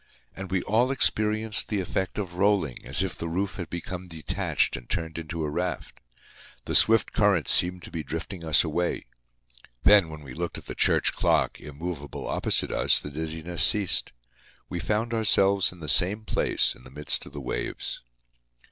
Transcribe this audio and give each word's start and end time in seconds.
And 0.35 0.49
we 0.49 0.63
all 0.63 0.89
experienced 0.89 1.67
the 1.67 1.79
effect 1.79 2.17
of 2.17 2.33
rolling, 2.33 2.77
as 2.83 3.03
if 3.03 3.15
the 3.15 3.27
roof 3.27 3.57
had 3.57 3.69
become 3.69 4.07
detached 4.07 4.75
and 4.75 4.89
turned 4.89 5.19
into 5.19 5.43
a 5.43 5.49
raft. 5.51 5.99
The 6.65 6.73
swift 6.73 7.13
currents 7.13 7.51
seemed 7.51 7.83
to 7.83 7.91
be 7.91 8.01
drifting 8.01 8.43
us 8.43 8.63
away. 8.63 9.05
Then, 9.83 10.09
when 10.09 10.23
we 10.23 10.33
looked 10.33 10.57
at 10.57 10.65
the 10.65 10.73
church 10.73 11.13
clock, 11.13 11.59
immovable 11.59 12.25
opposite 12.25 12.71
us, 12.71 12.99
the 12.99 13.11
dizziness 13.11 13.61
ceased; 13.63 14.11
we 14.69 14.79
found 14.79 15.13
ourselves 15.13 15.71
in 15.71 15.81
the 15.81 15.87
same 15.87 16.25
place 16.25 16.73
in 16.73 16.83
the 16.83 16.89
midst 16.89 17.27
of 17.27 17.33
the 17.33 17.39
waves. 17.39 18.01